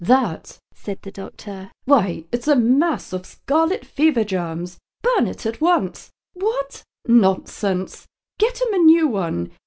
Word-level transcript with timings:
"That?" 0.03 0.57
said 0.73 0.97
the 1.03 1.11
doctor. 1.11 1.69
"Why, 1.85 2.23
it's 2.31 2.47
a 2.47 2.55
mass 2.55 3.13
of 3.13 3.23
scarlet 3.23 3.85
fever 3.85 4.23
germs! 4.23 4.79
Burn 5.03 5.27
it 5.27 5.45
at 5.45 5.61
once. 5.61 6.09
What? 6.33 6.81
Nonsense! 7.05 8.07
Get 8.39 8.59
him 8.61 8.73
a 8.73 8.77
new 8.79 9.05
one. 9.07 9.51